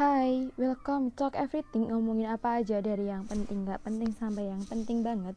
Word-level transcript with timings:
Hai, 0.00 0.48
welcome 0.56 1.12
Talk 1.12 1.36
Everything. 1.36 1.92
Ngomongin 1.92 2.32
apa 2.32 2.64
aja 2.64 2.80
dari 2.80 3.12
yang 3.12 3.28
penting 3.28 3.68
gak 3.68 3.84
penting 3.84 4.08
sampai 4.16 4.48
yang 4.48 4.64
penting 4.64 5.04
banget. 5.04 5.36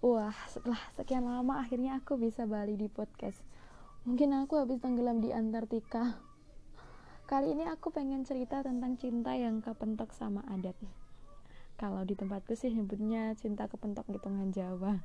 Wah, 0.00 0.32
setelah 0.48 0.80
sekian 0.96 1.28
lama 1.28 1.60
akhirnya 1.60 2.00
aku 2.00 2.16
bisa 2.16 2.48
balik 2.48 2.80
di 2.80 2.88
podcast. 2.88 3.36
Mungkin 4.08 4.32
aku 4.32 4.56
habis 4.64 4.80
tenggelam 4.80 5.20
di 5.20 5.28
Antartika. 5.28 6.16
Kali 7.28 7.52
ini 7.52 7.68
aku 7.68 7.92
pengen 7.92 8.24
cerita 8.24 8.64
tentang 8.64 8.96
cinta 8.96 9.36
yang 9.36 9.60
kepentok 9.60 10.08
sama 10.16 10.40
adat. 10.48 10.80
Kalau 11.76 12.00
di 12.08 12.16
tempatku 12.16 12.56
sih 12.56 12.72
nyebutnya 12.72 13.36
cinta 13.36 13.68
kepentok 13.68 14.08
hitungan 14.08 14.56
Jawa. 14.56 15.04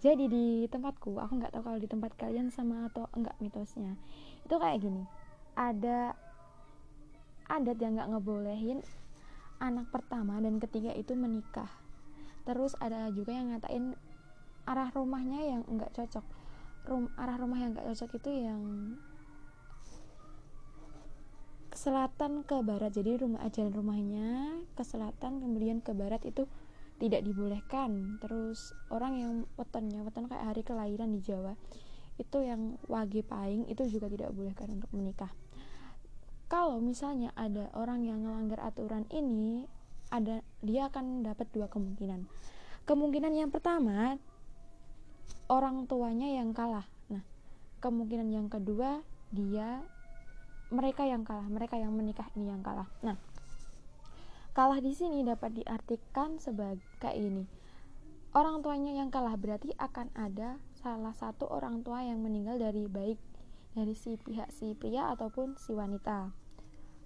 Jadi 0.00 0.24
di 0.32 0.46
tempatku, 0.72 1.20
aku 1.20 1.36
nggak 1.36 1.52
tahu 1.52 1.68
kalau 1.68 1.76
di 1.76 1.88
tempat 1.92 2.16
kalian 2.16 2.48
sama 2.48 2.88
atau 2.88 3.12
enggak 3.12 3.36
mitosnya. 3.44 4.00
Itu 4.40 4.56
kayak 4.56 4.80
gini. 4.80 5.04
Ada 5.52 6.23
adat 7.48 7.76
yang 7.80 7.98
nggak 7.98 8.10
ngebolehin 8.16 8.80
anak 9.60 9.88
pertama 9.88 10.40
dan 10.40 10.58
ketiga 10.60 10.92
itu 10.92 11.16
menikah. 11.16 11.70
Terus 12.44 12.76
ada 12.80 13.08
juga 13.12 13.32
yang 13.32 13.54
ngatain 13.54 13.96
arah 14.68 14.90
rumahnya 14.92 15.40
yang 15.44 15.60
nggak 15.64 15.92
cocok. 15.96 16.24
Rum, 16.84 17.08
arah 17.16 17.40
rumah 17.40 17.58
yang 17.60 17.72
nggak 17.72 17.88
cocok 17.92 18.10
itu 18.20 18.30
yang 18.44 18.60
ke 21.72 21.76
selatan 21.80 22.44
ke 22.44 22.60
barat. 22.60 22.92
Jadi 22.92 23.24
rumah 23.24 23.40
ajaran 23.44 23.72
rumahnya 23.72 24.28
ke 24.76 24.84
selatan 24.84 25.40
kemudian 25.40 25.80
ke 25.80 25.96
barat 25.96 26.20
itu 26.28 26.44
tidak 27.00 27.24
dibolehkan. 27.24 28.20
Terus 28.20 28.76
orang 28.92 29.12
yang 29.16 29.32
wetonnya 29.56 30.04
weton 30.04 30.28
kayak 30.28 30.44
hari 30.52 30.62
kelahiran 30.62 31.10
di 31.12 31.24
Jawa 31.24 31.56
itu 32.14 32.46
yang 32.46 32.78
wage 32.86 33.26
paing 33.26 33.66
itu 33.66 33.90
juga 33.90 34.06
tidak 34.06 34.30
bolehkan 34.30 34.78
untuk 34.78 34.86
menikah 34.94 35.34
kalau 36.54 36.78
misalnya 36.78 37.34
ada 37.34 37.66
orang 37.74 38.06
yang 38.06 38.22
melanggar 38.22 38.62
aturan 38.62 39.10
ini 39.10 39.66
ada 40.14 40.38
dia 40.62 40.86
akan 40.86 41.26
dapat 41.26 41.50
dua 41.50 41.66
kemungkinan. 41.66 42.30
Kemungkinan 42.86 43.34
yang 43.34 43.50
pertama 43.50 44.22
orang 45.50 45.90
tuanya 45.90 46.30
yang 46.30 46.54
kalah. 46.54 46.86
Nah 47.10 47.26
kemungkinan 47.82 48.30
yang 48.30 48.46
kedua 48.46 49.02
dia 49.34 49.82
mereka 50.70 51.02
yang 51.02 51.26
kalah 51.26 51.50
mereka 51.50 51.74
yang 51.74 51.90
menikah 51.90 52.30
ini 52.38 52.46
yang 52.46 52.62
kalah. 52.62 52.86
Nah 53.02 53.18
kalah 54.54 54.78
di 54.78 54.94
sini 54.94 55.26
dapat 55.26 55.58
diartikan 55.58 56.38
sebagai 56.38 57.18
ini 57.18 57.50
orang 58.30 58.62
tuanya 58.62 58.94
yang 58.94 59.10
kalah 59.10 59.34
berarti 59.34 59.74
akan 59.74 60.06
ada 60.14 60.62
salah 60.78 61.18
satu 61.18 61.50
orang 61.50 61.82
tua 61.82 62.06
yang 62.06 62.22
meninggal 62.22 62.62
dari 62.62 62.86
baik 62.86 63.18
dari 63.74 63.98
si 63.98 64.14
pihak 64.14 64.54
si 64.54 64.78
pria 64.78 65.10
ataupun 65.10 65.58
si 65.58 65.74
wanita. 65.74 66.43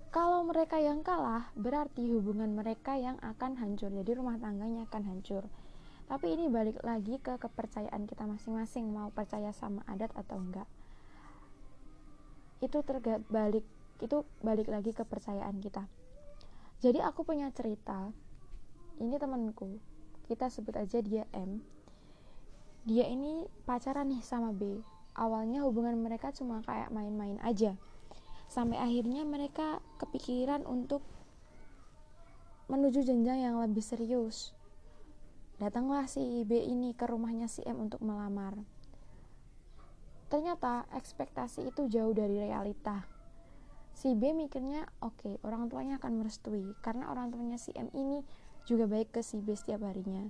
Kalau 0.08 0.40
mereka 0.40 0.80
yang 0.80 1.04
kalah, 1.04 1.52
berarti 1.52 2.08
hubungan 2.16 2.56
mereka 2.56 2.96
yang 2.96 3.20
akan 3.20 3.60
hancur. 3.60 3.92
Jadi 3.92 4.16
rumah 4.16 4.40
tangganya 4.40 4.88
akan 4.88 5.02
hancur. 5.04 5.44
Tapi 6.08 6.32
ini 6.32 6.48
balik 6.48 6.80
lagi 6.80 7.20
ke 7.20 7.36
kepercayaan 7.36 8.08
kita 8.08 8.24
masing-masing 8.24 8.88
mau 8.88 9.12
percaya 9.12 9.52
sama 9.52 9.84
adat 9.84 10.08
atau 10.16 10.40
enggak. 10.40 10.64
Itu 12.64 12.80
terbalik 12.80 13.68
itu 14.00 14.24
balik 14.40 14.72
lagi 14.72 14.96
ke 14.96 15.04
kepercayaan 15.04 15.60
kita. 15.60 15.84
Jadi 16.80 17.04
aku 17.04 17.28
punya 17.28 17.52
cerita. 17.52 18.08
Ini 18.96 19.20
temanku. 19.20 19.76
Kita 20.24 20.48
sebut 20.48 20.72
aja 20.80 21.04
dia 21.04 21.28
M. 21.36 21.60
Dia 22.88 23.04
ini 23.12 23.44
pacaran 23.68 24.08
nih 24.08 24.24
sama 24.24 24.56
B 24.56 24.80
awalnya 25.18 25.66
hubungan 25.66 25.98
mereka 25.98 26.30
cuma 26.30 26.62
kayak 26.62 26.94
main-main 26.94 27.42
aja 27.42 27.74
sampai 28.48 28.80
akhirnya 28.80 29.22
mereka 29.28 29.84
kepikiran 30.00 30.64
untuk 30.64 31.04
menuju 32.68 33.04
jenjang 33.04 33.44
yang 33.44 33.56
lebih 33.60 33.84
serius. 33.84 34.56
Datanglah 35.60 36.08
si 36.08 36.20
B 36.44 36.60
ini 36.64 36.96
ke 36.96 37.04
rumahnya 37.08 37.48
si 37.48 37.64
M 37.64 37.80
untuk 37.80 38.00
melamar. 38.00 38.56
Ternyata 40.28 40.84
ekspektasi 40.92 41.72
itu 41.72 41.88
jauh 41.88 42.12
dari 42.12 42.36
realita. 42.36 43.08
Si 43.96 44.14
B 44.14 44.30
mikirnya 44.36 44.86
oke 45.02 45.18
okay, 45.18 45.34
orang 45.42 45.66
tuanya 45.66 45.98
akan 45.98 46.22
merestui 46.22 46.76
karena 46.84 47.10
orang 47.10 47.34
tuanya 47.34 47.58
si 47.58 47.74
M 47.74 47.90
ini 47.96 48.22
juga 48.68 48.86
baik 48.86 49.18
ke 49.18 49.20
si 49.24 49.40
B 49.40 49.56
setiap 49.56 49.82
harinya. 49.82 50.28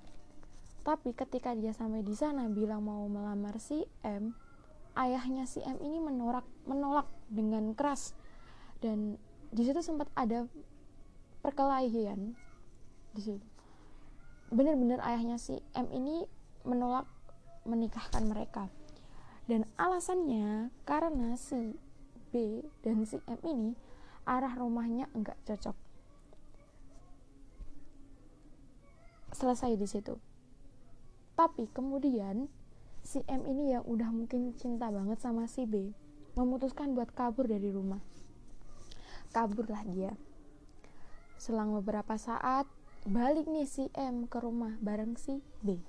Tapi 0.87 1.13
ketika 1.13 1.53
dia 1.53 1.77
sampai 1.77 2.01
di 2.01 2.17
sana 2.17 2.49
bilang 2.49 2.87
mau 2.87 3.05
melamar 3.11 3.61
si 3.61 3.85
M 4.01 4.33
ayahnya 4.99 5.47
si 5.47 5.63
M 5.63 5.79
ini 5.79 6.03
menolak 6.03 6.45
menolak 6.67 7.07
dengan 7.31 7.73
keras. 7.79 8.19
Dan 8.83 9.15
di 9.55 9.63
situ 9.63 9.79
sempat 9.79 10.11
ada 10.19 10.51
perkelahian 11.41 12.35
di 13.15 13.23
situ. 13.23 13.47
Benar-benar 14.51 14.99
ayahnya 15.07 15.39
si 15.39 15.63
M 15.79 15.87
ini 15.95 16.27
menolak 16.67 17.07
menikahkan 17.63 18.27
mereka. 18.27 18.67
Dan 19.49 19.65
alasannya 19.81 20.75
karena 20.85 21.39
si 21.39 21.79
B 22.29 22.61
dan 22.85 23.09
si 23.09 23.17
M 23.25 23.41
ini 23.47 23.73
arah 24.29 24.53
rumahnya 24.59 25.09
enggak 25.17 25.39
cocok. 25.49 25.77
Selesai 29.33 29.73
di 29.79 29.87
situ. 29.89 30.21
Tapi 31.39 31.71
kemudian 31.71 32.51
si 33.09 33.25
M 33.25 33.49
ini 33.49 33.73
yang 33.73 33.89
udah 33.89 34.13
mungkin 34.13 34.53
cinta 34.61 34.93
banget 34.93 35.17
sama 35.17 35.49
si 35.49 35.65
B 35.65 35.97
memutuskan 36.37 36.93
buat 36.93 37.09
kabur 37.17 37.49
dari 37.49 37.73
rumah. 37.73 38.05
Kaburlah 39.33 39.81
dia. 39.89 40.13
Selang 41.41 41.73
beberapa 41.73 42.21
saat 42.21 42.69
balik 43.09 43.49
nih 43.49 43.65
si 43.65 43.89
M 43.97 44.29
ke 44.29 44.37
rumah 44.45 44.77
bareng 44.85 45.17
si 45.17 45.41
B. 45.65 45.81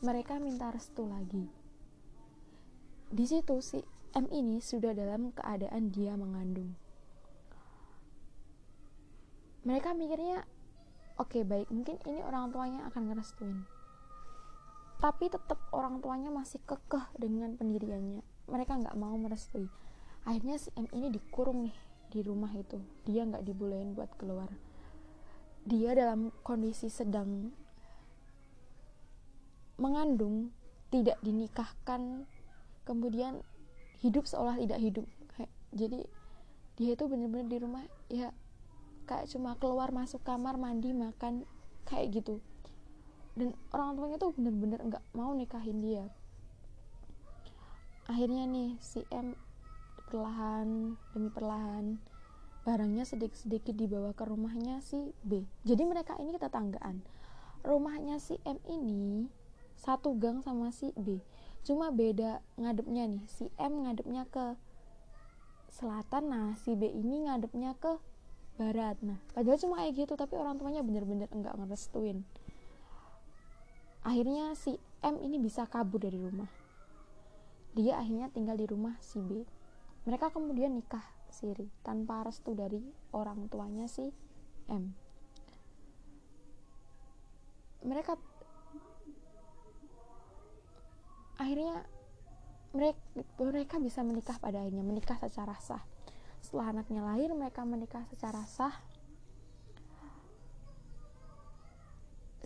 Mereka 0.00 0.40
minta 0.40 0.72
restu 0.72 1.04
lagi. 1.04 1.52
Di 3.12 3.28
situ 3.28 3.60
si 3.60 3.84
M 4.16 4.24
ini 4.32 4.64
sudah 4.64 4.96
dalam 4.96 5.36
keadaan 5.36 5.92
dia 5.92 6.16
mengandung. 6.16 6.72
Mereka 9.68 9.92
mikirnya 9.92 10.48
oke 11.20 11.28
okay, 11.28 11.42
baik 11.44 11.68
mungkin 11.68 12.00
ini 12.08 12.24
orang 12.24 12.56
tuanya 12.56 12.88
akan 12.88 13.12
ngerestuin 13.12 13.73
tapi 15.04 15.28
tetap 15.28 15.60
orang 15.68 16.00
tuanya 16.00 16.32
masih 16.32 16.64
kekeh 16.64 17.12
dengan 17.20 17.60
pendiriannya. 17.60 18.24
Mereka 18.48 18.72
nggak 18.80 18.96
mau 18.96 19.12
merestui. 19.20 19.68
Akhirnya 20.24 20.56
si 20.56 20.72
M 20.80 20.88
ini 20.96 21.12
dikurung 21.12 21.68
nih 21.68 21.76
di 22.08 22.24
rumah 22.24 22.48
itu. 22.56 22.80
Dia 23.04 23.28
nggak 23.28 23.44
dibolehin 23.44 23.92
buat 23.92 24.08
keluar. 24.16 24.48
Dia 25.68 25.92
dalam 25.92 26.32
kondisi 26.40 26.88
sedang 26.88 27.52
mengandung 29.76 30.56
tidak 30.88 31.20
dinikahkan. 31.20 32.24
Kemudian 32.88 33.44
hidup 34.00 34.24
seolah 34.24 34.56
tidak 34.56 34.80
hidup. 34.80 35.04
Jadi 35.76 36.00
dia 36.80 36.96
itu 36.96 37.04
benar-benar 37.04 37.52
di 37.52 37.58
rumah 37.60 37.84
ya 38.08 38.32
kayak 39.04 39.28
cuma 39.28 39.52
keluar 39.60 39.92
masuk 39.92 40.24
kamar 40.24 40.56
mandi 40.56 40.96
makan 40.96 41.44
kayak 41.84 42.24
gitu 42.24 42.40
dan 43.34 43.50
orang 43.74 43.98
tuanya 43.98 44.16
tuh 44.18 44.30
bener-bener 44.38 44.78
nggak 44.78 45.04
mau 45.14 45.34
nikahin 45.34 45.82
dia. 45.82 46.06
Akhirnya 48.06 48.46
nih 48.46 48.78
si 48.78 49.02
M 49.10 49.34
perlahan 50.06 50.94
demi 51.10 51.30
perlahan 51.34 51.98
barangnya 52.62 53.04
sedikit-sedikit 53.04 53.74
dibawa 53.74 54.14
ke 54.14 54.22
rumahnya 54.22 54.78
si 54.80 55.12
B. 55.26 55.42
Jadi 55.66 55.82
mereka 55.82 56.14
ini 56.22 56.38
tetanggaan. 56.38 57.02
Rumahnya 57.66 58.22
si 58.22 58.38
M 58.46 58.62
ini 58.70 59.26
satu 59.74 60.14
gang 60.14 60.40
sama 60.40 60.70
si 60.70 60.94
B. 60.94 61.18
Cuma 61.66 61.90
beda 61.90 62.38
ngadepnya 62.54 63.10
nih. 63.10 63.24
Si 63.26 63.50
M 63.58 63.82
ngadepnya 63.82 64.30
ke 64.30 64.54
selatan 65.74 66.30
nah 66.30 66.48
si 66.62 66.78
B 66.78 66.86
ini 66.86 67.26
ngadepnya 67.26 67.74
ke 67.82 67.98
barat. 68.62 68.94
Nah 69.02 69.18
padahal 69.34 69.58
cuma 69.58 69.82
kayak 69.82 70.06
gitu 70.06 70.14
tapi 70.14 70.38
orang 70.38 70.54
tuanya 70.60 70.86
bener-bener 70.86 71.26
enggak 71.34 71.58
ngerestuin 71.58 72.22
akhirnya 74.04 74.52
si 74.54 74.76
M 75.00 75.20
ini 75.20 75.40
bisa 75.40 75.64
kabur 75.64 76.00
dari 76.04 76.20
rumah. 76.20 76.48
Dia 77.74 77.98
akhirnya 77.98 78.30
tinggal 78.30 78.54
di 78.60 78.68
rumah 78.68 78.94
si 79.00 79.18
B. 79.18 79.42
Mereka 80.04 80.30
kemudian 80.30 80.76
nikah 80.76 81.02
siri 81.32 81.66
tanpa 81.82 82.22
restu 82.22 82.54
dari 82.54 82.78
orang 83.10 83.50
tuanya 83.50 83.90
si 83.90 84.12
M. 84.70 84.94
Mereka 87.84 88.16
akhirnya 91.36 91.84
mereka, 92.74 93.00
mereka 93.42 93.76
bisa 93.82 94.00
menikah 94.06 94.38
pada 94.38 94.62
akhirnya 94.62 94.86
menikah 94.86 95.18
secara 95.18 95.58
sah. 95.58 95.82
Setelah 96.40 96.76
anaknya 96.76 97.02
lahir 97.02 97.32
mereka 97.32 97.66
menikah 97.66 98.04
secara 98.08 98.44
sah 98.46 98.72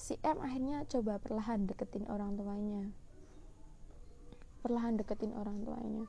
si 0.09 0.17
M 0.25 0.41
akhirnya 0.41 0.89
coba 0.89 1.21
perlahan 1.21 1.69
deketin 1.69 2.09
orang 2.09 2.33
tuanya. 2.41 2.89
Perlahan 4.65 4.97
deketin 4.97 5.37
orang 5.37 5.61
tuanya. 5.69 6.09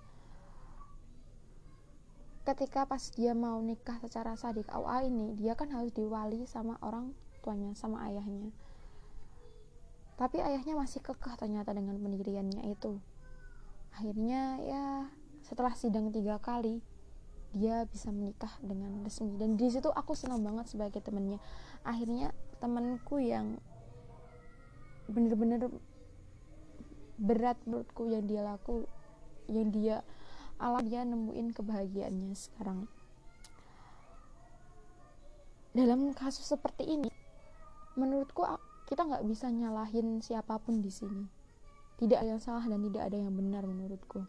Ketika 2.47 2.87
pas 2.87 3.11
dia 3.11 3.35
mau 3.35 3.59
nikah 3.59 3.99
secara 3.99 4.39
sah 4.39 4.55
di 4.55 4.63
KUA 4.63 5.11
ini 5.11 5.35
dia 5.35 5.51
kan 5.59 5.67
harus 5.75 5.91
diwali 5.91 6.47
sama 6.47 6.79
orang 6.79 7.11
tuanya 7.43 7.75
sama 7.75 8.07
ayahnya. 8.07 8.55
Tapi 10.15 10.39
ayahnya 10.47 10.79
masih 10.79 11.03
kekeh 11.03 11.35
ternyata 11.35 11.75
dengan 11.75 11.99
pendiriannya 11.99 12.71
itu. 12.71 13.03
Akhirnya 13.91 14.63
ya 14.63 15.11
setelah 15.43 15.75
sidang 15.75 16.15
tiga 16.15 16.39
kali 16.39 16.79
dia 17.51 17.83
bisa 17.83 18.15
menikah 18.15 18.55
dengan 18.63 19.03
resmi. 19.03 19.35
Dan 19.35 19.59
di 19.59 19.67
situ 19.67 19.91
aku 19.91 20.15
senang 20.15 20.39
banget 20.39 20.71
sebagai 20.71 21.03
temennya. 21.03 21.43
Akhirnya 21.83 22.31
temanku 22.63 23.19
yang 23.19 23.59
bener-bener 25.09 25.67
berat 27.19 27.59
menurutku 27.67 28.07
yang 28.07 28.23
dia 28.29 28.41
laku 28.45 28.87
yang 29.49 29.73
dia 29.73 30.05
alam 30.61 30.85
dia 30.85 31.03
nemuin 31.03 31.55
kebahagiaannya 31.55 32.35
sekarang. 32.35 32.85
Dalam 35.73 36.11
kasus 36.13 36.47
seperti 36.47 36.83
ini 36.85 37.09
menurutku 37.95 38.43
kita 38.87 39.05
nggak 39.05 39.25
bisa 39.27 39.51
nyalahin 39.51 40.19
siapa 40.19 40.59
pun 40.61 40.79
di 40.83 40.91
sini. 40.91 41.23
Tidak 41.99 42.15
ada 42.15 42.35
yang 42.37 42.43
salah 42.43 42.63
dan 42.63 42.79
tidak 42.87 43.11
ada 43.11 43.17
yang 43.19 43.35
benar 43.35 43.67
menurutku. 43.67 44.23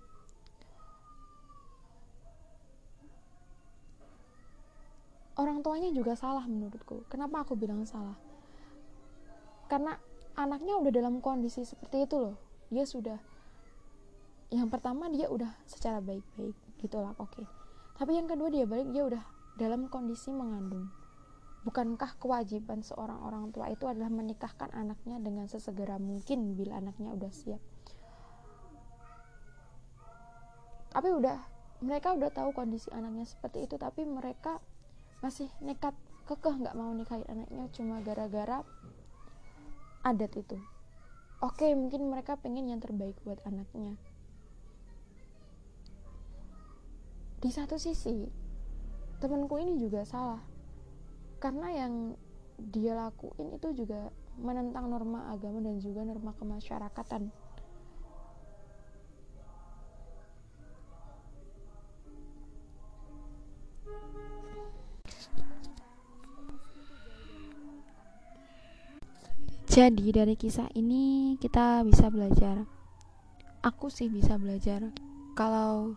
Orang 5.39 5.65
tuanya 5.65 5.89
juga 5.95 6.19
salah 6.19 6.45
menurutku. 6.45 7.07
Kenapa 7.09 7.47
aku 7.47 7.57
bilang 7.57 7.87
salah? 7.89 8.19
Karena 9.71 9.97
anaknya 10.41 10.81
udah 10.81 10.93
dalam 10.93 11.21
kondisi 11.21 11.63
seperti 11.69 12.09
itu 12.09 12.17
loh. 12.17 12.37
Dia 12.73 12.89
sudah 12.89 13.19
yang 14.51 14.67
pertama 14.67 15.07
dia 15.07 15.31
udah 15.31 15.53
secara 15.69 16.03
baik-baik 16.03 16.57
gitulah 16.83 17.15
oke. 17.23 17.39
Okay. 17.39 17.47
tapi 18.01 18.17
yang 18.17 18.27
kedua 18.27 18.49
dia 18.51 18.65
balik 18.67 18.91
dia 18.91 19.05
udah 19.07 19.23
dalam 19.61 19.87
kondisi 19.93 20.33
mengandung. 20.33 20.89
Bukankah 21.61 22.17
kewajiban 22.17 22.81
seorang 22.81 23.21
orang 23.21 23.53
tua 23.53 23.69
itu 23.69 23.85
adalah 23.85 24.09
menikahkan 24.09 24.73
anaknya 24.73 25.21
dengan 25.21 25.45
sesegera 25.45 26.01
mungkin 26.01 26.57
bila 26.57 26.81
anaknya 26.81 27.13
udah 27.13 27.29
siap? 27.29 27.61
Tapi 30.91 31.09
udah 31.13 31.39
mereka 31.85 32.17
udah 32.17 32.33
tahu 32.33 32.53
kondisi 32.57 32.89
anaknya 32.93 33.25
seperti 33.29 33.65
itu 33.69 33.77
tapi 33.81 34.05
mereka 34.05 34.61
masih 35.21 35.49
nekat 35.61 35.93
kekeh 36.29 36.61
nggak 36.61 36.77
mau 36.77 36.93
nikahin 36.93 37.25
anaknya 37.29 37.69
cuma 37.73 38.01
gara-gara 38.05 38.65
adat 40.01 40.33
itu. 40.37 40.59
Oke 41.41 41.73
mungkin 41.73 42.13
mereka 42.13 42.37
pengen 42.37 42.69
yang 42.69 42.81
terbaik 42.81 43.17
buat 43.25 43.41
anaknya. 43.49 43.97
Di 47.41 47.49
satu 47.49 47.81
sisi 47.81 48.29
temanku 49.21 49.57
ini 49.57 49.81
juga 49.81 50.05
salah. 50.05 50.45
Karena 51.41 51.73
yang 51.73 52.13
dia 52.61 52.93
lakuin 52.93 53.57
itu 53.57 53.73
juga 53.73 54.13
menentang 54.37 54.93
norma 54.93 55.33
agama 55.33 55.65
dan 55.65 55.81
juga 55.81 56.05
norma 56.05 56.37
kemasyarakatan 56.37 57.33
Jadi 69.71 70.11
dari 70.11 70.35
kisah 70.35 70.67
ini 70.75 71.39
kita 71.39 71.87
bisa 71.87 72.11
belajar. 72.11 72.67
Aku 73.63 73.87
sih 73.87 74.11
bisa 74.11 74.35
belajar 74.35 74.91
kalau 75.39 75.95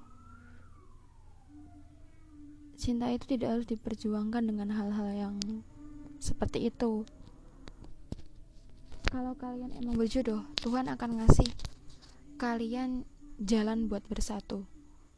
cinta 2.78 3.10
itu 3.10 3.26
tidak 3.34 3.58
harus 3.58 3.66
diperjuangkan 3.66 4.46
dengan 4.46 4.70
hal-hal 4.78 5.10
yang 5.18 5.36
seperti 6.22 6.70
itu. 6.70 7.02
Kalau 9.10 9.34
kalian 9.34 9.74
emang 9.74 9.98
berjodoh, 9.98 10.46
Tuhan 10.62 10.86
akan 10.94 11.26
ngasih 11.26 11.50
kalian 12.38 13.10
jalan 13.42 13.90
buat 13.90 14.06
bersatu. 14.06 14.70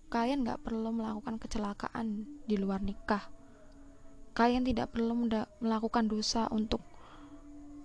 Kalian 0.08 0.48
gak 0.48 0.64
perlu 0.64 0.96
melakukan 0.96 1.44
kecelakaan 1.44 2.24
di 2.48 2.56
luar 2.56 2.80
nikah. 2.80 3.28
Kalian 4.32 4.64
tidak 4.64 4.96
perlu 4.96 5.12
melakukan 5.60 6.08
dosa 6.08 6.48
untuk 6.56 6.85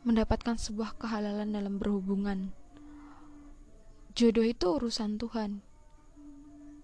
mendapatkan 0.00 0.56
sebuah 0.56 0.96
kehalalan 0.96 1.52
dalam 1.52 1.76
berhubungan. 1.76 2.56
Jodoh 4.16 4.44
itu 4.44 4.66
urusan 4.66 5.20
Tuhan. 5.20 5.60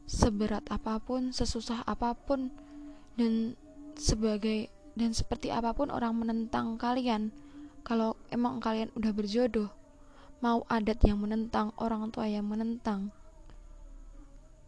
Seberat 0.06 0.68
apa 0.70 1.00
pun, 1.02 1.34
sesusah 1.34 1.82
apa 1.88 2.14
pun, 2.14 2.52
dan 3.18 3.58
sebagai 3.96 4.70
dan 4.96 5.12
seperti 5.12 5.52
apa 5.52 5.76
pun 5.76 5.92
orang 5.92 6.16
menentang 6.16 6.80
kalian, 6.80 7.28
kalau 7.84 8.16
emang 8.32 8.60
kalian 8.62 8.88
udah 8.96 9.12
berjodoh, 9.12 9.68
mau 10.40 10.64
adat 10.72 11.00
yang 11.04 11.20
menentang, 11.20 11.72
orang 11.76 12.08
tua 12.08 12.28
yang 12.28 12.48
menentang. 12.48 13.12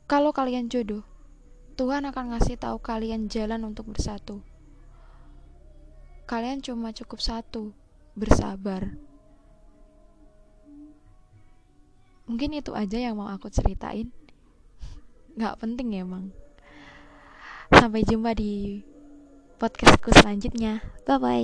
Kalau 0.09 0.33
kalian 0.33 0.69
jodoh, 0.69 1.05
Tuhan 1.77 2.09
akan 2.09 2.35
ngasih 2.37 2.59
tahu 2.59 2.81
kalian 2.81 3.31
jalan 3.31 3.63
untuk 3.65 3.93
bersatu. 3.93 4.41
Kalian 6.29 6.61
cuma 6.61 6.93
cukup 6.93 7.25
satu, 7.25 7.73
bersabar. 8.19 8.93
Mungkin 12.29 12.61
itu 12.61 12.77
aja 12.77 13.01
yang 13.01 13.17
mau 13.17 13.33
aku 13.33 13.49
ceritain. 13.49 14.13
Gak 15.41 15.57
penting 15.65 15.97
ya, 15.97 16.05
emang. 16.05 16.35
Sampai 17.73 18.05
jumpa 18.05 18.37
di 18.37 18.85
podcastku 19.57 20.13
selanjutnya. 20.13 20.85
Bye 21.09 21.19
bye. 21.19 21.37